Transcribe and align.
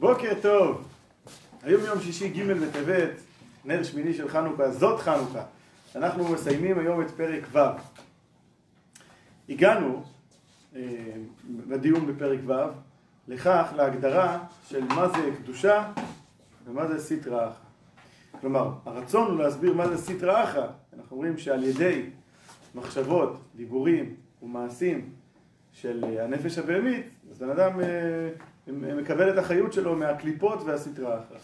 בוקר 0.00 0.32
טוב, 0.42 0.88
היום 1.62 1.84
יום 1.84 2.00
שישי 2.00 2.28
ג' 2.28 2.52
בטבת, 2.52 3.10
נר 3.64 3.82
שמיני 3.82 4.14
של 4.14 4.28
חנוכה, 4.28 4.70
זאת 4.70 5.00
חנוכה. 5.00 5.42
אנחנו 5.94 6.28
מסיימים 6.28 6.78
היום 6.78 7.00
את 7.00 7.10
פרק 7.10 7.42
ו'. 7.52 7.58
הגענו 9.48 10.02
אה, 10.76 10.82
בדיון 11.68 12.06
בפרק 12.06 12.38
ו' 12.46 12.52
לכך, 13.28 13.72
להגדרה 13.76 14.38
של 14.68 14.84
מה 14.84 15.08
זה 15.08 15.30
קדושה 15.42 15.92
ומה 16.66 16.86
זה 16.86 16.98
סטרא 16.98 17.48
אחא. 17.48 17.58
כלומר, 18.40 18.72
הרצון 18.84 19.30
הוא 19.30 19.38
להסביר 19.38 19.74
מה 19.74 19.88
זה 19.88 19.98
סטרא 19.98 20.44
אחא. 20.44 20.66
אנחנו 20.96 21.16
אומרים 21.16 21.38
שעל 21.38 21.64
ידי 21.64 22.02
מחשבות, 22.74 23.40
דיבורים 23.54 24.14
ומעשים 24.42 25.10
של 25.72 26.04
הנפש 26.20 26.58
הבהמית, 26.58 27.06
אז 27.30 27.38
בן 27.38 27.50
אדם 27.50 27.80
אה, 27.80 28.28
מקבל 28.72 29.32
את 29.32 29.38
החיות 29.38 29.72
שלו 29.72 29.96
מהקליפות 29.96 30.62
והסטרא 30.64 31.18
אחרא. 31.18 31.38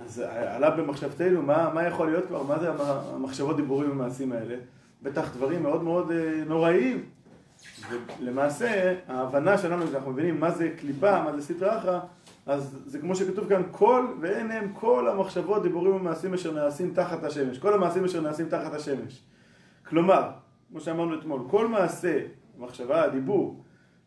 אז 0.00 0.18
עלה 0.28 0.70
במחשבתנו, 0.70 1.42
מה, 1.42 1.70
מה 1.74 1.86
יכול 1.86 2.06
להיות 2.06 2.26
כבר, 2.26 2.42
מה 2.42 2.58
זה 2.58 2.70
המחשבות, 2.78 3.56
דיבורים 3.56 3.90
ומעשים 3.90 4.32
האלה? 4.32 4.54
בטח 5.02 5.34
דברים 5.36 5.62
מאוד 5.62 5.82
מאוד 5.82 6.10
אה, 6.10 6.44
נוראיים. 6.46 7.04
ולמעשה, 8.20 8.94
ההבנה 9.08 9.58
שלנו, 9.58 9.86
כשאנחנו 9.86 10.12
מבינים 10.12 10.40
מה 10.40 10.50
זה 10.50 10.70
קליפה, 10.78 11.22
מה 11.22 11.32
זה 11.36 11.42
סטרא 11.42 11.78
אחרא, 11.78 12.00
אז 12.46 12.78
זה 12.86 12.98
כמו 12.98 13.14
שכתוב 13.14 13.48
כאן, 13.48 13.62
כל 13.70 14.06
ואין 14.20 14.50
הם 14.50 14.72
כל 14.74 15.08
המחשבות, 15.08 15.62
דיבורים 15.62 15.94
ומעשים 15.94 16.34
אשר 16.34 16.52
נעשים 16.52 16.92
תחת 16.94 17.24
השמש. 17.24 17.58
כל 17.58 17.74
המעשים 17.74 18.04
אשר 18.04 18.20
נעשים 18.20 18.48
תחת 18.48 18.74
השמש. 18.74 19.22
כלומר, 19.88 20.30
כמו 20.70 20.80
שאמרנו 20.80 21.18
אתמול, 21.18 21.40
כל 21.50 21.68
מעשה, 21.68 22.18
מחשבה, 22.58 23.08
דיבור, 23.08 23.62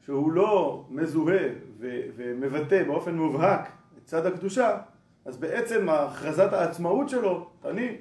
שהוא 0.06 0.32
לא 0.32 0.86
מזוהה 0.90 1.48
ו- 1.80 2.02
ומבטא 2.16 2.84
באופן 2.84 3.16
מובהק 3.16 3.70
את 3.98 4.06
צד 4.06 4.26
הקדושה, 4.26 4.78
אז 5.26 5.38
בעצם 5.38 5.90
הכרזת 5.90 6.54
העצמאות 6.54 7.10
שלו, 7.10 7.50
אני, 7.66 7.96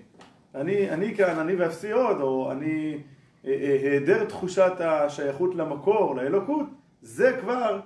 אני, 0.54 0.90
אני 0.90 1.14
כאן, 1.14 1.38
אני 1.38 1.54
ואפסי 1.54 1.92
עוד, 1.92 2.20
או 2.20 2.52
אני 2.52 2.98
אה, 3.46 3.52
אה, 3.52 3.90
היעדר 3.90 4.24
תחושת 4.24 4.72
השייכות 4.80 5.54
למקור, 5.54 6.16
לאלוקות, 6.16 6.66
זה 7.02 7.36
כבר 7.40 7.80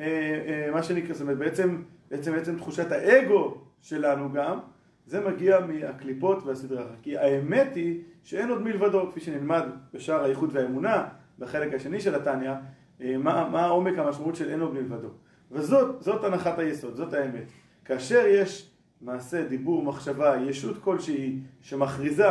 אה, 0.00 0.68
מה 0.72 0.82
שנקרא, 0.82 1.14
זאת 1.14 1.22
אומרת 1.22 1.38
בעצם, 1.38 1.82
בעצם, 2.10 2.32
בעצם 2.32 2.56
תחושת 2.56 2.92
האגו 2.92 3.54
שלנו 3.80 4.32
גם, 4.32 4.58
זה 5.06 5.20
מגיע 5.20 5.60
מהקליפות 5.60 6.46
והסדרה. 6.46 6.86
כי 7.02 7.18
האמת 7.18 7.74
היא 7.74 8.00
שאין 8.22 8.50
עוד 8.50 8.62
מלבדו, 8.62 9.10
כפי 9.10 9.20
שנלמד 9.20 9.64
בשער 9.94 10.24
האיכות 10.24 10.50
והאמונה, 10.52 11.08
בחלק 11.38 11.74
השני 11.74 12.00
של 12.00 12.14
התניא, 12.14 12.52
מה, 13.00 13.48
מה 13.52 13.66
עומק 13.66 13.98
המשמעות 13.98 14.36
של 14.36 14.50
אין 14.50 14.60
עוד 14.60 14.74
מלבדו. 14.74 15.08
וזאת 15.50 16.02
זאת 16.02 16.24
הנחת 16.24 16.58
היסוד, 16.58 16.96
זאת 16.96 17.12
האמת. 17.12 17.44
כאשר 17.84 18.24
יש 18.26 18.70
מעשה, 19.00 19.44
דיבור, 19.44 19.82
מחשבה, 19.82 20.36
ישות 20.36 20.82
כלשהי 20.82 21.40
שמכריזה 21.60 22.28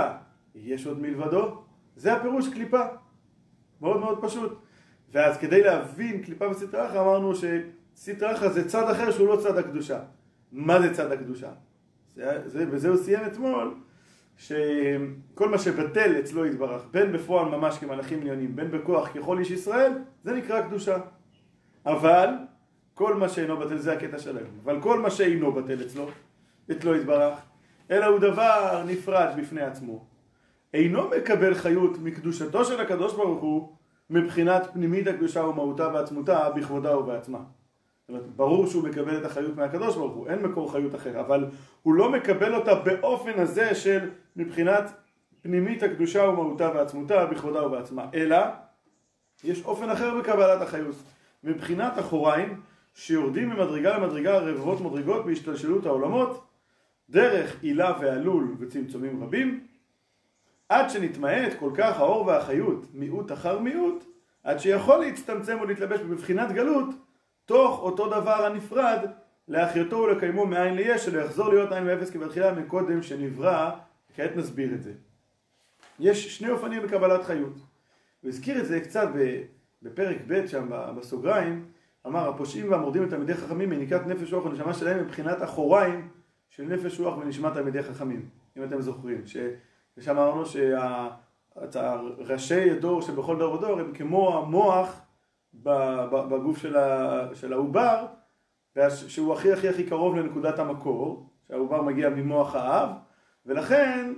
יש 0.56 0.88
עוד 0.88 1.02
מלבדו, 1.02 1.62
זה 1.96 2.14
הפירוש 2.14 2.54
קליפה. 2.54 2.82
מאוד 3.82 4.00
מאוד 4.00 4.20
פשוט. 4.22 4.60
ואז 5.12 5.38
כדי 5.38 5.64
להבין 5.64 6.24
קליפה 6.24 6.50
וסטרא 6.50 6.86
אחרא 6.88 7.02
אמרנו 7.02 7.34
שסטרא 7.36 8.34
אחרא 8.34 8.50
זה 8.50 8.70
צד 8.70 8.90
אחר 8.90 9.12
שהוא 9.12 9.28
לא 9.28 9.40
צד 9.44 9.58
הקדושה. 9.58 10.00
מה 10.52 10.82
זה 10.82 10.94
צד 10.94 11.12
הקדושה? 11.12 11.50
זה, 12.16 12.42
זה, 12.46 12.66
וזה 12.72 12.90
הוא 12.90 12.98
סיים 12.98 13.26
אתמול, 13.26 13.76
שכל 14.38 15.50
מה 15.50 15.58
שבטל 15.58 16.20
אצלו 16.20 16.46
יתברך, 16.46 16.86
בין 16.92 17.12
בפועל 17.12 17.50
ממש 17.50 17.78
כמלאכים 17.78 18.22
עליונים, 18.22 18.56
בין 18.56 18.72
בכוח 18.72 19.10
ככל 19.18 19.40
איש 19.40 19.52
ישראל, 19.52 19.92
זה 20.24 20.34
נקרא 20.34 20.62
קדושה. 20.62 20.98
אבל 21.86 22.30
כל 22.98 23.16
מה 23.16 23.30
שאינו 23.30 23.58
בטל 23.58 23.78
זה 23.78 23.94
הקטע 23.94 24.20
שלהם, 24.20 24.46
אבל 24.64 24.82
כל 24.82 25.00
מה 25.00 25.10
שאינו 25.10 25.52
בטל 25.52 25.82
אצלו, 25.82 26.10
אצלו 26.72 26.96
יתברך, 26.96 27.40
אלא 27.92 28.06
הוא 28.06 28.20
דבר 28.20 28.84
נפרד 28.88 29.28
בפני 29.38 29.62
עצמו. 29.62 30.06
אינו 30.74 31.10
מקבל 31.18 31.54
חיות 31.56 31.98
מקדושתו 32.00 32.66
של 32.66 32.82
הקדוש 32.82 33.14
ברוך 33.14 33.42
הוא 33.42 33.74
מבחינת 34.10 34.68
פנימית 34.74 35.08
הקדושה 35.08 35.44
ומהותה 35.44 35.88
ועצמותה 35.94 36.50
בכבודה 36.50 36.98
ובעצמה. 36.98 37.38
זאת 37.38 38.10
אומרת, 38.10 38.36
ברור 38.36 38.68
שהוא 38.68 38.84
מקבל 38.84 39.18
את 39.18 39.26
החיות 39.26 39.56
מהקדוש 39.56 39.96
ברוך 39.96 40.16
הוא, 40.16 40.28
אין 40.28 40.42
מקור 40.42 40.72
חיות 40.72 40.96
אחר, 40.96 41.20
אבל 41.20 41.46
הוא 41.84 41.94
לא 41.94 42.12
מקבל 42.12 42.56
אותה 42.56 42.76
באופן 42.76 43.40
הזה 43.40 43.76
של 43.76 44.10
מבחינת 44.36 44.92
פנימית 45.42 45.84
הקדושה 45.84 46.24
ומהותה 46.24 46.72
ועצמותה 46.76 47.26
בכבודה 47.26 47.66
ובעצמה, 47.66 48.06
אלא 48.14 48.38
יש 49.44 49.66
אופן 49.66 49.90
אחר 49.90 50.20
בקבלת 50.20 50.62
החיות. 50.62 50.96
מבחינת 51.44 52.00
אחוריים, 52.00 52.62
שיורדים 52.98 53.50
ממדרגה 53.50 53.98
למדרגה 53.98 54.38
רבבות 54.38 54.82
מדרגות 54.82 55.26
בהשתלשלות 55.26 55.86
העולמות, 55.86 56.48
דרך 57.10 57.58
עילה 57.62 57.94
ועלול 58.02 58.56
וצמצומים 58.60 59.24
רבים, 59.24 59.68
עד 60.70 60.90
שנתמעט 60.90 61.54
כל 61.60 61.72
כך 61.78 62.00
האור 62.00 62.26
והחיות, 62.26 62.86
מיעוט 62.94 63.32
אחר 63.32 63.60
מיעוט, 63.60 64.04
עד 64.44 64.60
שיכול 64.60 64.98
להצטמצם 64.98 65.58
ולהתלבש 65.62 66.00
בבחינת 66.00 66.52
גלות, 66.52 66.90
תוך 67.46 67.80
אותו 67.80 68.08
דבר 68.08 68.46
הנפרד, 68.46 69.00
להחיותו 69.48 69.98
ולקיימו 69.98 70.46
מאין 70.46 70.76
ליש, 70.76 71.06
שלא 71.06 71.22
יחזור 71.22 71.50
להיות 71.50 71.72
עין 71.72 71.88
ואפס 71.88 72.10
כבתחילה 72.10 72.54
מקודם 72.54 73.02
שנברא, 73.04 73.72
כעת 74.16 74.36
נסביר 74.36 74.74
את 74.74 74.84
זה. 74.84 74.94
יש 76.00 76.38
שני 76.38 76.50
אופנים 76.50 76.84
בקבלת 76.84 77.24
חיות. 77.24 77.56
הוא 78.22 78.30
הזכיר 78.30 78.60
את 78.60 78.66
זה 78.66 78.80
קצת 78.80 79.08
בפרק 79.82 80.18
ב' 80.28 80.48
שם 80.48 80.70
בסוגריים, 80.98 81.66
אמר 82.08 82.30
הפושעים 82.30 82.72
והמורדים 82.72 83.04
את 83.04 83.10
תלמידי 83.10 83.34
חכמים 83.34 83.70
מניקת 83.70 84.08
נפש 84.08 84.34
רוח 84.34 84.46
ונשמה 84.46 84.74
שלהם 84.74 85.00
מבחינת 85.00 85.44
אחוריים 85.44 86.10
של 86.50 86.64
נפש 86.64 87.00
רוח 87.00 87.18
ונשמת 87.18 87.54
תלמידי 87.54 87.84
חכמים, 87.84 88.30
אם 88.58 88.64
אתם 88.64 88.82
זוכרים. 88.82 89.22
ושם 89.98 90.18
אמרנו 90.18 90.44
שהראשי 91.56 92.72
הדור 92.72 93.02
שבכל 93.02 93.38
דור 93.38 93.54
ודור 93.54 93.80
הם 93.80 93.94
כמו 93.94 94.38
המוח 94.38 95.02
בגוף 95.54 96.58
של 97.34 97.54
העובר, 97.54 98.06
שהוא 98.88 99.34
הכי 99.34 99.54
הכי 99.54 99.70
הכי 99.70 99.84
קרוב 99.84 100.16
לנקודת 100.16 100.60
המקור, 100.60 101.30
שהעובר 101.48 101.82
מגיע 101.82 102.10
ממוח 102.10 102.56
האב, 102.56 102.90
ולכן 103.46 104.14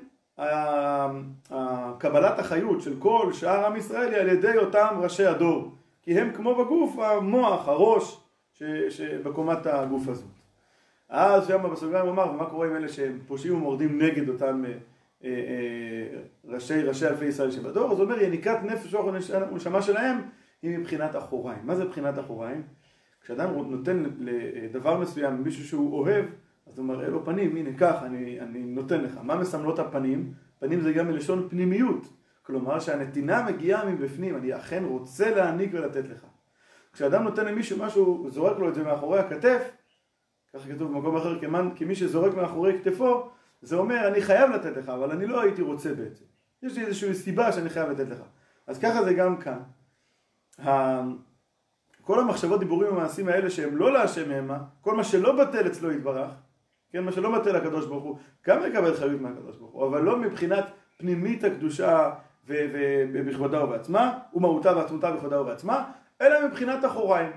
קבלת 1.97 2.39
החיות 2.39 2.81
של 2.81 2.93
כל 2.99 3.33
שאר 3.33 3.65
עם 3.65 3.75
ישראל 3.75 4.13
היא 4.13 4.21
על 4.21 4.27
ידי 4.27 4.57
אותם 4.57 4.97
ראשי 5.01 5.25
הדור. 5.25 5.78
כי 6.09 6.19
הם 6.19 6.31
כמו 6.33 6.55
בגוף, 6.55 6.99
המוח, 6.99 7.67
הראש, 7.67 8.23
שבקומת 8.89 9.65
הגוף 9.65 10.07
הזאת. 10.07 10.29
אז 11.09 11.47
שם 11.47 11.69
בסוגריים 11.71 12.05
הוא 12.05 12.13
אמר, 12.13 12.31
ומה 12.31 12.45
קורה 12.45 12.67
עם 12.67 12.75
אלה 12.75 12.89
שהם 12.89 13.19
פושעים 13.27 13.55
ומורדים 13.55 14.01
נגד 14.01 14.29
אותם 14.29 14.65
אה, 14.65 14.71
אה, 15.23 15.29
אה, 15.29 16.21
ראשי, 16.45 16.81
ראשי 16.81 17.07
אלפי 17.07 17.25
ישראל 17.25 17.51
שבדור? 17.51 17.91
אז 17.91 17.99
הוא 17.99 18.05
אומר, 18.05 18.21
יניקת 18.21 18.57
נפש 18.63 18.93
רוח 18.93 19.05
ונשמה 19.51 19.81
שלהם 19.81 20.17
היא 20.61 20.77
מבחינת 20.77 21.15
אחוריים. 21.15 21.59
מה 21.63 21.75
זה 21.75 21.85
מבחינת 21.85 22.19
אחוריים? 22.19 22.63
כשאדם 23.21 23.49
נותן 23.53 24.03
לדבר 24.19 24.97
מסוים 24.97 25.43
מישהו 25.43 25.67
שהוא 25.67 25.99
אוהב, 25.99 26.25
אז 26.67 26.79
הוא 26.79 26.85
מראה 26.85 27.09
לו 27.09 27.25
פנים, 27.25 27.55
הנה 27.55 27.73
קח, 27.77 27.95
אני, 28.05 28.39
אני 28.39 28.59
נותן 28.59 29.01
לך. 29.01 29.19
מה 29.23 29.35
מסמלות 29.35 29.79
הפנים? 29.79 30.33
פנים 30.59 30.81
זה 30.81 30.93
גם 30.93 31.07
מלשון 31.07 31.47
פנימיות. 31.49 32.18
כלומר 32.49 32.79
שהנתינה 32.79 33.43
מגיעה 33.43 33.85
מבפנים, 33.85 34.35
אני 34.35 34.55
אכן 34.55 34.83
רוצה 34.83 35.35
להעניק 35.35 35.69
ולתת 35.73 36.09
לך. 36.09 36.25
כשאדם 36.93 37.23
נותן 37.23 37.45
למישהו 37.45 37.77
משהו, 37.79 38.27
זורק 38.29 38.57
לו 38.57 38.69
את 38.69 38.75
זה 38.75 38.83
מאחורי 38.83 39.19
הכתף, 39.19 39.71
ככה 40.53 40.69
כתוב 40.69 40.91
במקום 40.91 41.17
אחר, 41.17 41.39
כמי 41.39 41.57
כמי 41.75 41.95
שזורק 41.95 42.33
מאחורי 42.33 42.79
כתפו, 42.79 43.29
זה 43.61 43.75
אומר 43.75 44.07
אני 44.07 44.21
חייב 44.21 44.51
לתת 44.51 44.77
לך, 44.77 44.89
אבל 44.89 45.11
אני 45.11 45.27
לא 45.27 45.41
הייתי 45.41 45.61
רוצה 45.61 45.93
בעצם. 45.93 46.25
יש 46.63 46.77
לי 46.77 46.85
איזושהי 46.85 47.13
סיבה 47.13 47.51
שאני 47.51 47.69
חייב 47.69 47.89
לתת 47.89 48.09
לך. 48.09 48.19
אז 48.67 48.79
ככה 48.79 49.03
זה 49.03 49.13
גם 49.13 49.37
כאן. 49.37 49.59
כל 52.01 52.19
המחשבות, 52.19 52.59
דיבורים 52.59 52.93
ומעשים 52.93 53.27
האלה 53.27 53.49
שהם 53.49 53.77
לא 53.77 53.93
להשם 53.93 54.31
המה, 54.31 54.59
כל 54.81 54.95
מה 54.95 55.03
שלא 55.03 55.45
בטל 55.45 55.67
אצלו 55.67 55.91
יתברך, 55.91 56.31
כן, 56.91 57.03
מה 57.03 57.11
שלא 57.11 57.39
בטל 57.39 57.57
לקדוש 57.57 57.85
ברוך 57.85 58.03
הוא, 58.03 58.17
גם 58.47 58.59
יקבל 58.67 58.93
חיות 58.93 59.21
מהקדוש 59.21 59.57
ברוך 59.57 59.73
הוא, 59.73 59.87
אבל 59.87 60.01
לא 60.01 60.17
מבחינת 60.17 60.65
פנימית 60.97 61.43
הקדושה 61.43 62.11
ובכבודה 62.49 63.63
ובעצמה, 63.63 64.17
ומהותה 64.33 64.77
ועצמותה 64.77 65.11
בכבודה 65.11 65.41
ובעצמה, 65.41 65.91
אלא 66.21 66.47
מבחינת 66.47 66.85
אחוריים. 66.85 67.31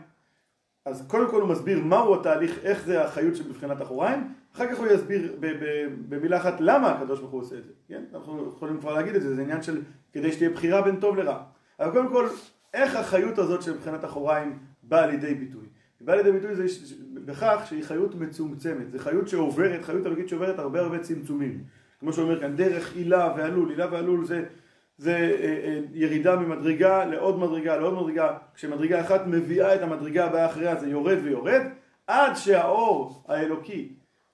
אז 0.84 1.06
קודם 1.08 1.30
כל 1.30 1.40
הוא 1.40 1.48
מסביר 1.48 1.84
מהו 1.84 2.14
התהליך, 2.14 2.58
איך 2.62 2.84
זה 2.84 3.04
החיות 3.04 3.36
שבבחינת 3.36 3.82
אחוריים, 3.82 4.32
אחר 4.54 4.68
כך 4.72 4.78
הוא 4.78 4.86
יסביר 4.86 5.36
במילה 6.08 6.36
אחת 6.36 6.54
למה 6.60 6.90
הקדוש 6.90 7.20
ברוך 7.20 7.32
הוא 7.32 7.40
עושה 7.40 7.58
את 7.58 7.64
זה, 7.64 7.72
כן? 7.88 8.02
אנחנו 8.14 8.48
יכולים 8.48 8.80
כבר 8.80 8.94
להגיד 8.94 9.14
את 9.14 9.22
זה, 9.22 9.34
זה 9.34 9.42
עניין 9.42 9.62
של 9.62 9.82
כדי 10.12 10.32
שתהיה 10.32 10.50
בחירה 10.50 10.82
בין 10.82 11.00
טוב 11.00 11.16
לרע. 11.16 11.42
אבל 11.80 11.90
קודם 11.90 12.08
כל, 12.08 12.28
איך 12.74 12.96
החיות 12.96 13.38
הזאת 13.38 13.62
שבבחינת 13.62 14.04
אחוריים 14.04 14.58
באה 14.82 15.06
לידי 15.06 15.34
ביטוי? 15.34 15.64
היא 16.00 16.06
באה 16.06 16.16
לידי 16.16 16.32
ביטוי 16.32 16.54
זה 16.54 16.64
בכך 17.14 17.62
שהיא 17.64 17.84
חיות 17.84 18.14
מצומצמת, 18.14 18.92
זו 18.92 18.98
חיות 18.98 19.28
שעוברת, 19.28 19.84
חיות 19.84 20.06
אלוקית 20.06 20.28
שעוברת 20.28 20.58
הרבה 20.58 20.80
הרבה 20.80 20.98
צמצומים. 20.98 21.64
כמו 22.00 22.12
שאומר 22.12 22.40
כאן, 22.40 22.56
דרך 22.56 22.96
עילה 22.96 23.34
ועלול, 23.36 23.70
עילה 23.70 23.86
ועלול 23.92 24.24
זה 24.24 24.44
זה 25.02 25.37
אה, 25.40 25.46
אה, 25.46 25.81
ירידה 25.94 26.37
ממדרגה 26.37 27.04
לעוד 27.04 27.38
מדרגה 27.38 27.76
לעוד 27.76 27.94
מדרגה, 27.94 28.37
כשמדרגה 28.54 29.00
אחת 29.00 29.26
מביאה 29.26 29.75
את 29.75 29.82
המדרגה 29.82 30.25
הבאה 30.25 30.46
אחריה 30.46 30.76
זה 30.76 30.88
יורד 30.88 31.19
ויורד, 31.22 31.62
עד 32.06 32.34
שהאור 32.34 33.25
האלוקי 33.28 33.93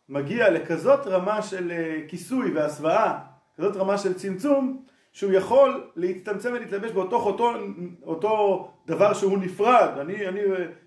מגיע 0.09 0.51
לכזאת 0.51 1.07
רמה 1.07 1.43
של 1.43 1.71
אה, 1.71 2.01
כיסוי 2.09 2.53
והסוואה, 2.55 3.19
כזאת 3.57 3.77
רמה 3.77 3.99
של 3.99 4.15
צמצום, 4.15 4.83
שהוא 5.13 5.33
יכול 5.33 5.85
להצטמצם 5.97 6.53
ולהתלבש 6.53 6.91
באותו 6.91 7.17
אותו, 7.17 7.53
אותו 8.03 8.69
דבר 8.87 9.13
שהוא 9.13 9.39
נפרד, 9.39 9.89
אני, 10.01 10.29
אני, 10.29 10.41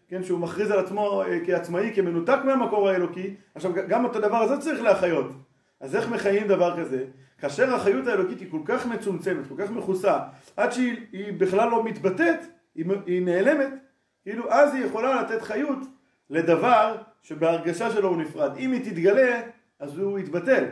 כן, 0.07 0.24
שהוא 0.24 0.39
מכריז 0.39 0.72
על 0.72 0.80
עצמו 0.80 1.24
כעצמאי, 1.45 1.92
כמנותק 1.95 2.39
מהמקור 2.45 2.89
האלוקי, 2.89 3.36
עכשיו 3.56 3.72
גם 3.88 4.06
את 4.06 4.16
הדבר 4.16 4.38
הזה 4.38 4.57
צריך 4.57 4.81
להחיות. 4.81 5.31
אז 5.80 5.95
איך 5.95 6.10
מחיים 6.10 6.48
דבר 6.48 6.77
כזה? 6.77 7.06
כאשר 7.41 7.75
החיות 7.75 8.07
האלוקית 8.07 8.39
היא 8.39 8.51
כל 8.51 8.61
כך 8.65 8.85
מצומצמת, 8.85 9.47
כל 9.47 9.55
כך 9.57 9.71
מכוסה, 9.71 10.19
עד 10.57 10.71
שהיא 10.71 11.33
בכלל 11.38 11.69
לא 11.69 11.83
מתבטאת, 11.83 12.39
היא, 12.75 12.85
היא 13.05 13.21
נעלמת, 13.21 13.73
כאילו 14.23 14.51
אז 14.51 14.75
היא 14.75 14.85
יכולה 14.85 15.21
לתת 15.21 15.41
חיות 15.41 15.79
לדבר 16.29 16.95
שבהרגשה 17.23 17.91
שלו 17.91 18.09
הוא 18.09 18.17
נפרד. 18.17 18.57
אם 18.57 18.71
היא 18.71 18.91
תתגלה, 18.91 19.41
אז 19.79 19.97
הוא 19.97 20.19
יתבטל. 20.19 20.65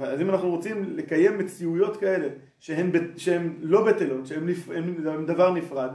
אז 0.00 0.20
אם 0.20 0.30
אנחנו 0.30 0.50
רוצים 0.50 0.96
לקיים 0.96 1.38
מציאויות 1.38 1.96
כאלה 1.96 2.28
שהן, 2.58 2.90
שהן 3.16 3.54
לא 3.60 3.86
בטלות, 3.86 4.26
שהן 4.26 4.48
נפ... 4.48 4.68
דבר 5.26 5.52
נפרד, 5.52 5.90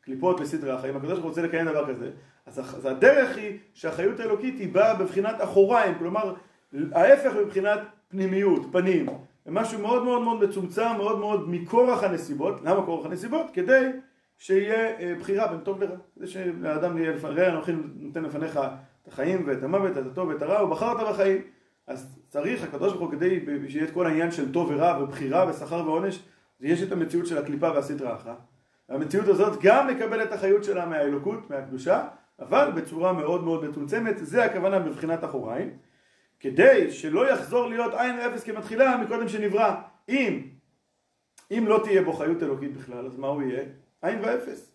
קליפות 0.00 0.40
לסדרי 0.40 0.72
החיים, 0.72 0.96
הקדוש 0.96 1.18
רוצה 1.18 1.42
לקיים 1.42 1.66
דבר 1.66 1.88
כזה, 1.88 2.10
אז, 2.46 2.58
אז 2.58 2.86
הדרך 2.86 3.36
היא 3.36 3.58
שהחיות 3.74 4.20
האלוקית 4.20 4.58
היא 4.58 4.72
באה 4.72 4.94
בבחינת 4.94 5.34
אחוריים, 5.38 5.94
כלומר 5.98 6.34
ההפך 6.92 7.32
מבחינת 7.44 7.80
פנימיות, 8.08 8.62
פנים, 8.72 9.06
משהו 9.46 9.80
מאוד 9.80 10.04
מאוד 10.04 10.22
מאוד 10.22 10.44
מצומצם, 10.44 10.96
מאוד 10.96 11.18
מאוד 11.18 11.50
מכורח 11.50 12.02
הנסיבות, 12.02 12.60
למה 12.62 12.86
כורח 12.86 13.06
הנסיבות? 13.06 13.46
כדי 13.52 13.90
שיהיה 14.38 14.98
אה, 15.00 15.14
בחירה 15.20 15.46
בין 15.48 15.60
טוב 15.60 15.82
לרע, 15.82 15.96
כדי 16.16 16.26
שלאדם 16.26 16.98
יהיה 16.98 17.12
ראה 17.22 17.48
אנוכי 17.48 17.72
נותן 17.96 18.22
לפניך 18.22 18.60
את 19.02 19.08
החיים 19.08 19.42
ואת 19.46 19.62
המוות, 19.62 19.98
את 19.98 20.06
הטוב 20.06 20.28
ואת 20.28 20.42
הרע, 20.42 20.64
ובחרת 20.64 21.08
בחיים, 21.08 21.42
אז 21.86 22.18
צריך 22.28 22.64
הקדוש 22.64 22.92
ברוך 22.92 23.10
הוא 23.10 23.12
כדי 23.12 23.44
שיהיה 23.68 23.84
את 23.84 23.90
כל 23.90 24.06
העניין 24.06 24.30
של 24.30 24.52
טוב 24.52 24.70
ורע 24.70 25.02
ובחירה 25.02 25.50
ושכר 25.50 25.82
ועונש, 25.86 26.22
יש 26.60 26.82
את 26.82 26.92
המציאות 26.92 27.26
של 27.26 27.38
הקליפה 27.38 27.70
והסדרה 27.74 28.14
אחת. 28.14 28.38
והמציאות 28.88 29.28
הזאת 29.28 29.58
גם 29.62 29.86
מקבלת 29.86 30.32
החיות 30.32 30.64
שלה 30.64 30.86
מהאלוקות, 30.86 31.50
מהקדושה, 31.50 32.04
אבל 32.38 32.70
בצורה 32.74 33.12
מאוד 33.12 33.44
מאוד 33.44 33.64
מצומצמת, 33.64 34.14
זה 34.18 34.44
הכוונה 34.44 34.78
בבחינת 34.78 35.24
אחוריים. 35.24 35.70
כדי 36.40 36.90
שלא 36.90 37.30
יחזור 37.30 37.68
להיות 37.68 37.94
עין 37.94 38.18
ואפס 38.18 38.44
כמתחילה 38.44 38.96
מקודם 38.96 39.28
שנברא. 39.28 39.74
אם, 40.08 40.42
אם 41.50 41.64
לא 41.68 41.80
תהיה 41.84 42.02
בו 42.02 42.12
חיות 42.12 42.42
אלוקית 42.42 42.76
בכלל, 42.76 43.06
אז 43.06 43.18
מה 43.18 43.26
הוא 43.26 43.42
יהיה? 43.42 43.64
עין 44.02 44.18
ואפס. 44.22 44.72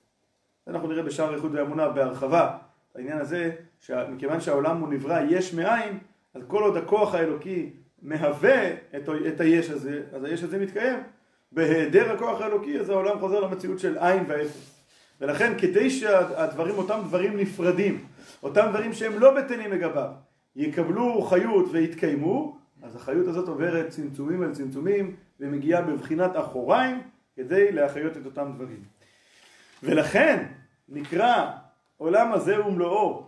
אנחנו 0.67 0.87
נראה 0.87 1.03
בשער 1.03 1.35
איחוד 1.35 1.55
ואמונה 1.55 1.89
בהרחבה 1.89 2.57
העניין 2.95 3.17
הזה, 3.17 3.51
שמכיוון 3.79 4.41
שהעולם 4.41 4.77
הוא 4.77 4.89
נברא 4.89 5.19
יש 5.29 5.53
מאין, 5.53 5.99
אז 6.33 6.41
כל 6.47 6.63
עוד 6.63 6.77
הכוח 6.77 7.15
האלוקי 7.15 7.69
מהווה 8.01 8.73
את, 8.73 9.09
את 9.27 9.41
היש 9.41 9.69
הזה, 9.69 10.03
אז 10.13 10.23
היש 10.23 10.43
הזה 10.43 10.59
מתקיים. 10.59 10.99
בהיעדר 11.51 12.11
הכוח 12.11 12.41
האלוקי, 12.41 12.79
אז 12.79 12.89
העולם 12.89 13.19
חוזר 13.19 13.39
למציאות 13.39 13.79
של 13.79 13.97
עין 13.97 14.23
ואפס. 14.27 14.81
ולכן 15.21 15.53
כדי 15.57 15.89
שהדברים, 15.89 16.75
אותם 16.77 16.99
דברים 17.07 17.37
נפרדים, 17.37 18.05
אותם 18.43 18.65
דברים 18.69 18.93
שהם 18.93 19.19
לא 19.19 19.35
בטלים 19.35 19.71
לגביו, 19.71 20.09
יקבלו 20.55 21.21
חיות 21.21 21.65
ויתקיימו, 21.71 22.57
אז 22.81 22.95
החיות 22.95 23.27
הזאת 23.27 23.47
עוברת 23.47 23.89
צמצומים 23.89 24.43
על 24.43 24.53
צמצומים 24.53 25.15
ומגיעה 25.39 25.81
בבחינת 25.81 26.31
אחוריים 26.33 27.01
כדי 27.35 27.71
להחיות 27.71 28.17
את 28.17 28.25
אותם 28.25 28.51
דברים. 28.55 28.83
ולכן 29.83 30.45
נקרא 30.89 31.51
עולם 31.97 32.31
הזה 32.31 32.65
ומלואו, 32.65 33.25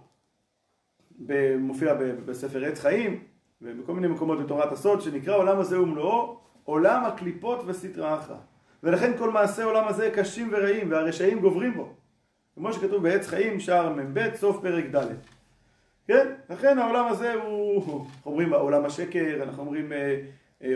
מופיע 1.60 1.94
בספר 2.26 2.66
עץ 2.66 2.80
חיים 2.80 3.24
ובכל 3.62 3.94
מיני 3.94 4.08
מקומות 4.08 4.40
בתורת 4.40 4.72
הסוד, 4.72 5.02
שנקרא 5.02 5.36
עולם 5.36 5.60
הזה 5.60 5.82
ומלואו 5.82 6.40
עולם 6.64 7.06
הקליפות 7.06 7.60
וסטרא 7.66 8.20
אחרא. 8.20 8.38
ולכן 8.84 9.18
כל 9.18 9.32
מעשי 9.32 9.62
עולם 9.62 9.88
הזה 9.88 10.12
קשים 10.16 10.50
ורעים 10.52 10.92
והרשעים 10.92 11.40
גוברים 11.40 11.74
בו. 11.74 11.94
כמו 12.56 12.74
שכתוב 12.74 13.04
בעץ 13.04 13.28
חיים 13.28 13.60
שער 13.60 13.94
מ"ב 13.94 14.36
סוף 14.36 14.62
פרק 14.62 14.86
ד'. 14.86 15.08
כן? 16.08 16.28
לכן 16.50 16.78
העולם 16.80 17.06
הזה 17.08 17.34
הוא, 17.34 18.06
אומרים 18.26 18.54
עולם 18.54 18.86
השקר, 18.86 19.44
אנחנו 19.44 19.64
אומרים, 19.64 19.94
אה, 19.94 20.22
אה, 20.64 20.76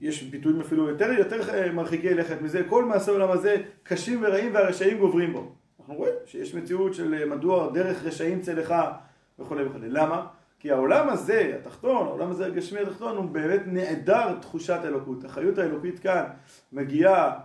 יש 0.00 0.22
ביטויים 0.22 0.60
אפילו 0.60 0.88
יותר, 0.88 1.12
יותר 1.18 1.50
אה, 1.54 1.72
מרחיקי 1.72 2.14
לכת 2.14 2.42
מזה, 2.42 2.62
כל 2.68 2.84
מעשי 2.84 3.10
העולם 3.10 3.30
הזה 3.30 3.56
קשים 3.82 4.22
ורעים 4.22 4.54
והרשעים 4.54 4.98
גוברים 4.98 5.32
בו. 5.32 5.52
אנחנו 5.78 5.94
רואים 5.94 6.14
שיש 6.26 6.54
מציאות 6.54 6.94
של 6.94 7.24
מדוע 7.24 7.72
דרך 7.72 8.04
רשעים 8.04 8.40
צלחה 8.40 8.92
וכולי 9.38 9.64
וכולי. 9.64 9.88
למה? 9.88 10.26
כי 10.60 10.72
העולם 10.72 11.08
הזה, 11.08 11.56
התחתון, 11.60 12.06
העולם 12.06 12.30
הזה 12.30 12.46
הגשמי 12.46 12.80
התחתון, 12.80 13.16
הוא 13.16 13.24
באמת 13.24 13.62
נעדר 13.66 14.38
תחושת 14.40 14.80
אלוקות. 14.84 15.24
החיות 15.24 15.58
האלוקית 15.58 15.98
כאן 15.98 16.24
מגיעה 16.72 17.38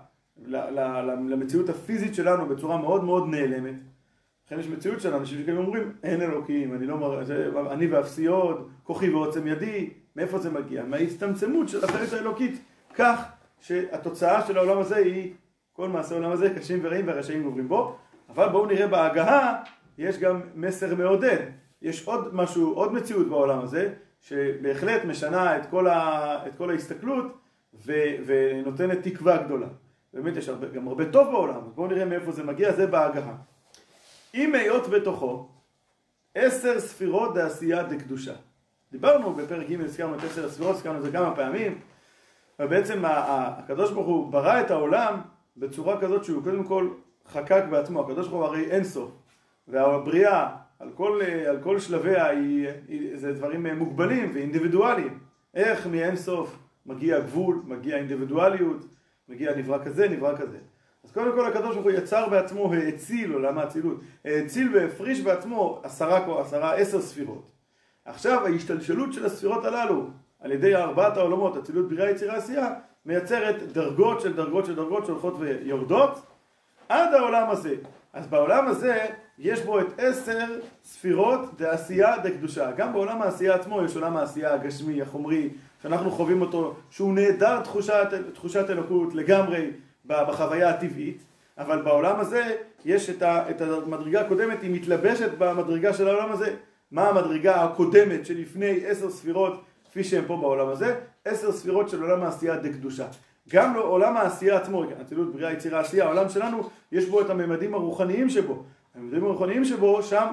למציאות 1.28 1.70
הפיזית 1.70 2.16
שלנו 2.16 2.46
בצורה 2.46 2.78
מאוד 2.78 3.04
מאוד 3.04 3.28
נעלמת. 3.28 3.76
לכן 4.52 4.60
יש 4.60 4.68
מציאות 4.68 5.02
של 5.02 5.14
אנשים 5.14 5.40
שכאילו 5.42 5.62
אומרים, 5.62 5.94
אין 6.04 6.22
אלוקים, 6.22 6.74
אני 6.74 6.86
לא 6.86 6.98
מראה, 6.98 7.24
אני 7.72 7.88
ואפסי 7.88 8.26
עוד, 8.26 8.70
כוחי 8.84 9.10
ועוצם 9.10 9.48
ידי, 9.48 9.90
מאיפה 10.16 10.40
זה 10.40 10.50
מגיע? 10.50 10.84
מההצטמצמות 10.84 11.70
של 11.70 11.86
החיות 11.86 12.14
האלוקית, 12.14 12.62
כך 12.96 13.24
שהתוצאה 13.60 14.48
של 14.48 14.58
העולם 14.58 14.78
הזה 14.78 14.96
היא, 14.96 15.34
כל 15.74 15.90
מעשה 15.90 16.16
העולם 16.16 16.32
הזה 16.32 16.50
קשים 16.50 16.80
ורעים 16.84 17.08
והרשעים 17.08 17.44
עוברים 17.44 17.68
בו, 17.68 17.96
אבל 18.30 18.50
בואו 18.50 18.66
נראה 18.66 18.88
בהגהה, 18.88 19.64
יש 19.98 20.20
גם 20.20 20.42
מסר 20.56 20.96
מעודד. 20.96 21.40
יש 21.82 22.08
עוד 22.08 22.36
משהו, 22.36 22.74
עוד 22.74 22.94
מציאות 22.94 23.28
בעולם 23.30 23.60
הזה, 23.60 23.94
שבהחלט 24.22 25.06
משנה 25.06 25.58
את 25.58 25.66
כל, 25.66 25.88
ה, 25.88 26.48
את 26.48 26.56
כל 26.58 26.70
ההסתכלות 26.70 27.38
ו, 27.86 27.94
ונותנת 28.26 29.08
תקווה 29.08 29.38
גדולה. 29.38 29.68
באמת 30.14 30.38
יש 30.38 30.50
הרבה, 30.50 30.68
גם 30.68 30.88
הרבה 30.88 31.06
טוב 31.12 31.32
בעולם, 31.32 31.62
בואו 31.76 31.88
נראה 31.88 32.06
מאיפה 32.06 32.32
זה 32.32 32.44
מגיע, 32.44 32.74
זה 32.74 32.88
בהגהה. 32.88 33.36
אם 34.34 34.56
היות 34.56 34.88
בתוכו 34.88 35.50
עשר 36.36 36.80
ספירות 36.80 37.34
דעשייה 37.34 37.84
דקדושה. 37.84 38.34
דיברנו 38.92 39.34
בפרק 39.34 39.70
ג' 39.70 39.82
הזכרנו 39.82 40.16
את 40.16 40.24
עשר 40.24 40.46
הספירות, 40.46 40.76
הזכרנו 40.76 40.98
את 40.98 41.04
זה 41.04 41.12
כמה 41.12 41.36
פעמים, 41.36 41.80
ובעצם 42.60 43.02
הקדוש 43.06 43.92
ברוך 43.92 44.08
הוא 44.08 44.32
ברא 44.32 44.62
את 44.62 44.72
העולם 44.72 45.22
בצורה 45.58 46.02
כזאת 46.02 46.24
שהוא 46.24 46.44
קודם 46.44 46.64
כל 46.64 46.90
חקק 47.28 47.64
בעצמו, 47.70 48.02
הקדוש 48.02 48.28
ברוך 48.28 48.42
הוא 48.42 48.46
הרי 48.46 48.72
אין 48.72 48.84
סוף, 48.84 49.12
והבריאה 49.68 50.50
על 50.80 50.90
כל, 50.96 51.20
על 51.50 51.60
כל 51.64 51.80
שלביה 51.80 52.26
היא, 52.26 52.68
היא, 52.88 53.18
זה 53.18 53.34
דברים 53.34 53.68
מוגבלים 53.68 54.32
ואינדיבידואליים. 54.34 55.20
איך 55.54 55.88
מאין 55.88 56.16
סוף 56.16 56.58
מגיע 56.86 57.20
גבול, 57.20 57.62
מגיע 57.66 57.98
אינדיבידואליות, 57.98 58.86
מגיע 59.30 59.56
נברא 59.56 59.86
כזה, 59.86 60.10
נברא 60.10 60.38
כזה. 60.38 60.58
אז 61.12 61.16
קודם 61.16 61.32
כל 61.32 61.46
הקדוש 61.48 61.74
ברוך 61.76 61.86
הוא 61.86 61.92
יצר 61.92 62.30
בעצמו, 62.30 62.74
האציל 62.74 63.34
עולם 63.34 63.58
האצילות, 63.58 63.98
האציל 64.26 64.76
והפריש 64.76 65.22
בעצמו 65.22 65.80
עשרה, 65.84 66.42
עשרה, 66.42 66.74
עשר 66.76 67.02
ספירות. 67.02 67.52
עכשיו 68.06 68.46
ההשתלשלות 68.46 69.14
של 69.14 69.26
הספירות 69.26 69.66
הללו 69.66 70.08
על 70.40 70.52
ידי 70.52 70.76
ארבעת 70.76 71.18
העולמות, 71.18 71.58
אצילות, 71.58 71.90
בריאה, 71.90 72.10
יצירה, 72.10 72.36
עשייה, 72.36 72.70
מייצרת 73.06 73.72
דרגות 73.72 74.22
של 74.22 74.34
דרגות 74.34 74.66
של 74.66 74.76
דרגות 74.76 75.06
שהולכות 75.06 75.34
ויורדות 75.40 76.20
עד 76.90 77.14
העולם 77.14 77.50
הזה. 77.50 77.76
אז 78.14 78.28
בעולם 78.28 78.68
הזה 78.68 79.06
יש 79.38 79.62
בו 79.62 79.80
את 79.80 79.88
עשר 79.98 80.60
ספירות 80.84 81.58
דעשייה 81.58 82.18
דקדושה. 82.18 82.72
גם 82.72 82.94
בעולם 82.94 83.22
העשייה 83.22 83.56
עצמו 83.56 83.82
יש 83.84 83.96
עולם 83.96 84.18
העשייה 84.18 84.54
הגשמי, 84.54 85.02
החומרי, 85.02 85.50
שאנחנו 85.84 86.12
חווים 86.12 86.42
אותו, 86.42 86.76
שהוא 86.90 87.14
נעדר 87.14 87.62
תחושת, 87.62 88.08
תחושת 88.34 88.70
אלוקות 88.70 89.16
לגמרי 89.16 89.72
בחוויה 90.06 90.70
הטבעית, 90.70 91.24
אבל 91.58 91.82
בעולם 91.82 92.20
הזה 92.20 92.56
יש 92.86 93.10
את, 93.10 93.22
ה, 93.22 93.50
את 93.50 93.62
המדרגה 93.62 94.22
הקודמת, 94.22 94.62
היא 94.62 94.76
מתלבשת 94.76 95.30
במדרגה 95.38 95.94
של 95.94 96.08
העולם 96.08 96.32
הזה. 96.32 96.56
מה 96.92 97.10
המדרגה 97.10 97.64
הקודמת 97.64 98.26
שלפני 98.26 98.80
עשר 98.86 99.10
ספירות 99.10 99.62
כפי 99.86 100.04
שהן 100.04 100.24
פה 100.28 100.38
בעולם 100.38 100.68
הזה? 100.68 101.00
עשר 101.26 101.52
ספירות 101.52 101.90
של 101.90 102.02
עולם 102.02 102.24
העשייה 102.24 102.56
דקדושה. 102.56 103.06
גם 103.50 103.76
לעולם 103.76 104.18
העשייה 104.18 104.58
עצמו, 104.58 104.84
אצילות, 105.02 105.34
בריאה, 105.34 105.54
יצירה, 105.54 105.80
עשייה, 105.80 106.06
העולם 106.06 106.30
שלנו, 106.30 106.70
יש 106.92 107.06
בו 107.06 107.22
את 107.22 107.30
הממדים 107.30 107.74
הרוחניים 107.74 108.30
שבו. 108.30 108.64
הממדים 108.96 109.24
הרוחניים 109.24 109.66
שבו, 109.66 110.04
שם 110.04 110.28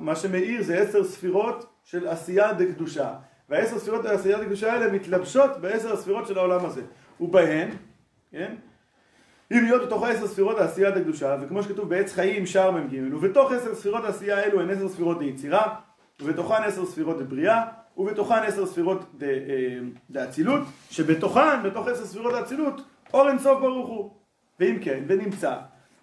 מה 0.00 0.16
שמאיר 0.16 0.62
זה 0.62 0.78
עשר 0.78 1.04
ספירות 1.04 1.66
של 1.84 2.08
עשייה 2.08 2.52
דקדושה. 2.52 3.14
והעשר 3.48 3.78
ספירות 3.78 4.02
של 4.02 4.08
עשייה 4.08 4.38
דקדושה 4.38 4.72
האלה 4.72 4.92
מתלבשות 4.92 5.50
בעשר 5.60 5.92
הספירות 5.92 6.26
של 6.26 6.38
העולם 6.38 6.64
הזה. 6.64 6.82
ובהן, 7.20 7.68
כן? 8.32 8.54
אם 9.52 9.64
להיות 9.64 9.86
בתוך 9.86 10.02
עשר 10.02 10.26
ספירות 10.26 10.58
העשייה 10.58 10.90
דקדושה, 10.90 11.36
וכמו 11.42 11.62
שכתוב 11.62 11.88
בעץ 11.88 12.12
חיים 12.12 12.46
שער 12.46 12.70
מ"ג, 12.70 13.14
ובתוך 13.14 13.52
עשר 13.52 13.74
ספירות 13.74 14.04
העשייה 14.04 14.38
האלו 14.38 14.60
הן 14.60 14.70
עשר 14.70 14.88
ספירות 14.88 15.18
ליצירה, 15.18 15.74
ובתוכן 16.20 16.62
עשר 16.64 16.86
ספירות 16.86 17.20
לבריאה, 17.20 17.64
ובתוכן 17.96 18.42
עשר 18.46 18.66
ספירות 18.66 19.04
אה, 19.22 19.28
לאצילות, 20.10 20.60
שבתוכן, 20.90 21.62
בתוך 21.62 21.88
עשר 21.88 22.06
ספירות 22.06 22.32
לאצילות, 22.32 22.80
אור 23.14 23.28
אינסוף 23.28 23.60
ברוך 23.60 23.88
הוא. 23.88 24.10
ואם 24.60 24.78
כן, 24.82 25.04
ונמצא, 25.06 25.56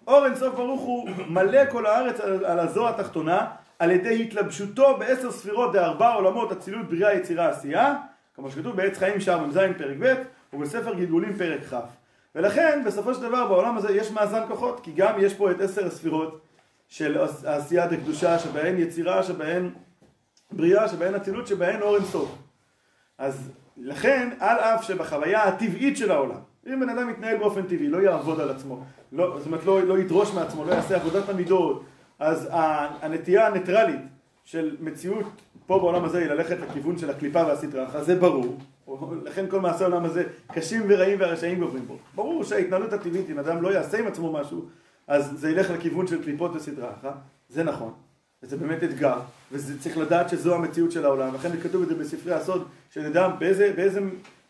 אור 0.06 0.26
אינסוף 0.26 0.54
ברוך 0.54 0.80
הוא 0.80 1.10
מלא 1.28 1.70
כל 1.70 1.86
הארץ 1.86 2.20
על, 2.20 2.44
על 2.44 2.58
הזו 2.58 2.88
התחתונה, 2.88 3.46
על 3.78 3.90
ידי 3.90 4.22
התלבשותו 4.22 4.96
בעשר 4.98 5.30
ספירות 5.30 5.72
דארבע 5.72 6.14
עולמות 6.14 6.52
אצילות 6.52 6.86
בריאה 6.88 7.14
יצירה 7.14 7.48
עשייה 7.48 7.94
כמו 8.34 8.50
שכתוב 8.50 8.76
בעץ 8.76 8.98
חיים 8.98 9.20
שער 9.20 9.46
מ"ז 9.46 9.58
פרק 9.78 9.96
ב' 10.00 10.14
ובספר 10.52 10.94
גלגולים 10.94 11.36
פרק 11.36 11.60
כ' 11.70 11.74
ולכן 12.34 12.82
בסופו 12.86 13.14
של 13.14 13.22
דבר 13.22 13.48
בעולם 13.48 13.76
הזה 13.76 13.92
יש 13.92 14.10
מאזן 14.10 14.42
כוחות 14.48 14.80
כי 14.82 14.92
גם 14.92 15.14
יש 15.18 15.34
פה 15.34 15.50
את 15.50 15.60
עשר 15.60 15.86
הספירות 15.86 16.40
של 16.88 17.18
עשיית 17.44 17.92
הקדושה 17.92 18.38
שבהן 18.38 18.78
יצירה 18.78 19.22
שבהן 19.22 19.70
בריאה 20.52 20.88
שבהן 20.88 21.14
אצילות 21.14 21.46
שבהן 21.46 21.82
אור 21.82 21.96
אינסוף. 21.96 22.38
אז 23.18 23.50
לכן 23.76 24.30
על 24.38 24.56
אף 24.56 24.84
שבחוויה 24.84 25.42
הטבעית 25.42 25.96
של 25.96 26.10
העולם 26.10 26.40
אם 26.66 26.80
בן 26.80 26.88
אדם 26.88 27.10
יתנהל 27.10 27.36
באופן 27.36 27.62
טבעי 27.62 27.88
לא 27.88 27.98
יעבוד 27.98 28.40
על 28.40 28.50
עצמו 28.50 28.84
לא, 29.12 29.38
זאת 29.38 29.46
אומרת 29.46 29.64
לא, 29.64 29.82
לא 29.82 29.98
ידרוש 29.98 30.34
מעצמו 30.34 30.64
לא 30.64 30.72
יעשה 30.72 30.96
עבודת 30.96 31.28
המידות 31.28 31.84
אז 32.18 32.48
הנטייה 33.02 33.46
הניטרלית 33.46 34.00
של 34.44 34.76
מציאות 34.80 35.26
פה 35.66 35.78
בעולם 35.78 36.04
הזה 36.04 36.18
היא 36.18 36.28
ללכת 36.28 36.56
לכיוון 36.60 36.98
של 36.98 37.10
הקליפה 37.10 37.46
והסטרה. 37.46 37.84
אחת, 37.84 38.04
זה 38.04 38.14
ברור, 38.14 38.58
לכן 39.24 39.46
כל 39.48 39.60
מעשי 39.60 39.84
העולם 39.84 40.04
הזה 40.04 40.24
קשים 40.52 40.82
ורעים 40.88 41.20
והרשעים 41.20 41.60
גוברים 41.60 41.86
בו. 41.86 41.98
ברור 42.14 42.44
שההתנהלות 42.44 42.92
הטבעית, 42.92 43.30
אם 43.30 43.38
אדם 43.38 43.62
לא 43.62 43.68
יעשה 43.68 43.98
עם 43.98 44.06
עצמו 44.06 44.32
משהו, 44.32 44.64
אז 45.06 45.30
זה 45.36 45.50
ילך 45.50 45.70
לכיוון 45.70 46.06
של 46.06 46.22
קליפות 46.22 46.50
וסדרה 46.54 46.90
אחת, 47.00 47.16
זה 47.48 47.64
נכון, 47.64 47.92
וזה 48.42 48.56
באמת 48.56 48.84
אתגר, 48.84 49.18
וצריך 49.52 49.98
לדעת 49.98 50.28
שזו 50.28 50.54
המציאות 50.54 50.92
של 50.92 51.04
העולם, 51.04 51.34
לכן 51.34 51.60
כתוב 51.60 51.82
את 51.82 51.88
זה 51.88 51.94
בספרי 51.94 52.34
הסוד, 52.34 52.68
שנדע 52.90 53.28
באיזה, 53.28 53.72
באיזה, 53.76 54.00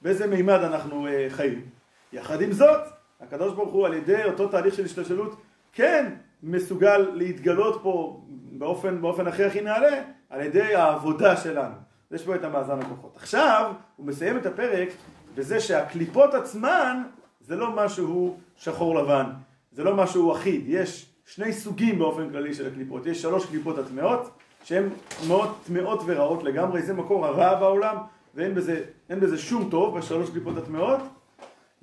באיזה 0.02 0.26
מימד 0.26 0.60
אנחנו 0.60 1.06
אה, 1.06 1.26
חיים. 1.30 1.62
יחד 2.12 2.42
עם 2.42 2.52
זאת, 2.52 2.80
הקדוש 3.20 3.54
ברוך 3.54 3.72
הוא 3.72 3.86
על 3.86 3.94
ידי 3.94 4.24
אותו 4.24 4.48
תהליך 4.48 4.74
של 4.74 4.84
השתלשלות, 4.84 5.36
כן 5.72 6.14
מסוגל 6.42 6.98
להתגלות 6.98 7.80
פה 7.82 8.24
באופן, 8.52 9.00
באופן 9.00 9.26
הכי 9.26 9.44
הכי 9.44 9.60
נעלה, 9.60 10.02
על 10.30 10.40
ידי 10.40 10.74
העבודה 10.74 11.36
שלנו. 11.36 11.74
יש 12.14 12.24
פה 12.24 12.34
את 12.34 12.44
המאזן 12.44 12.80
הכוחות. 12.80 13.16
עכשיו, 13.16 13.72
הוא 13.96 14.06
מסיים 14.06 14.36
את 14.36 14.46
הפרק 14.46 14.88
בזה 15.34 15.60
שהקליפות 15.60 16.34
עצמן 16.34 17.02
זה 17.40 17.56
לא 17.56 17.76
משהו 17.76 18.36
שחור 18.56 18.94
לבן, 18.94 19.26
זה 19.72 19.84
לא 19.84 19.96
משהו 19.96 20.32
אחיד, 20.32 20.64
יש 20.66 21.10
שני 21.26 21.52
סוגים 21.52 21.98
באופן 21.98 22.30
כללי 22.30 22.54
של 22.54 22.66
הקליפות, 22.66 23.06
יש 23.06 23.22
שלוש 23.22 23.46
קליפות 23.46 23.78
הטמעות 23.78 24.30
שהן 24.64 24.88
מאוד 25.28 25.54
טמעות 25.66 26.00
ורעות 26.06 26.42
לגמרי, 26.42 26.82
זה 26.82 26.94
מקור 26.94 27.26
הרע 27.26 27.60
בעולם 27.60 27.96
ואין 28.34 28.54
בזה, 28.54 28.84
בזה 29.10 29.38
שום 29.38 29.70
טוב 29.70 29.98
בשלוש 29.98 30.30
קליפות 30.30 30.56
הטמעות. 30.56 31.00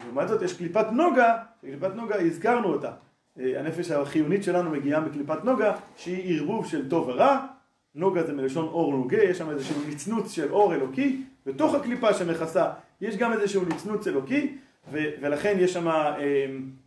לעומת 0.05 0.27
זאת 0.27 0.41
יש 0.41 0.57
קליפת 0.57 0.85
נוגה, 0.91 1.37
קליפת 1.61 1.95
נוגה 1.95 2.15
הזכרנו 2.15 2.73
אותה, 2.73 2.91
אה, 3.39 3.59
הנפש 3.59 3.91
החיונית 3.91 4.43
שלנו 4.43 4.69
מגיעה 4.69 4.99
מקליפת 4.99 5.43
נוגה 5.43 5.75
שהיא 5.95 6.39
ערבוב 6.39 6.65
של 6.65 6.89
טוב 6.89 7.07
ורע 7.07 7.45
נוגה 7.95 8.23
זה 8.23 8.33
מלשון 8.33 8.67
אור 8.67 8.91
נוגה, 8.93 9.23
יש 9.23 9.37
שם 9.37 9.49
איזשהו 9.49 9.75
נצנוץ 9.89 10.31
של 10.31 10.51
אור 10.51 10.75
אלוקי, 10.75 11.23
בתוך 11.45 11.75
הקליפה 11.75 12.13
שמכסה 12.13 12.69
יש 13.01 13.17
גם 13.17 13.33
איזשהו 13.33 13.65
נצנוץ 13.65 14.07
אלוקי, 14.07 14.57
ו- 14.91 15.09
ולכן 15.21 15.55
יש 15.59 15.73
שם 15.73 15.87
אה, 15.87 16.15